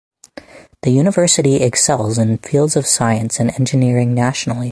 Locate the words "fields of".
2.39-2.87